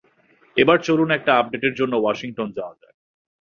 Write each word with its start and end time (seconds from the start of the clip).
এবার 0.57 0.77
চলুন 0.87 1.09
একটা 1.11 1.31
আপডেটের 1.39 1.73
জন্য 1.79 1.93
ওয়াশিংটন 1.99 2.49
যাওয়া 2.57 2.75
যাক। 2.81 2.95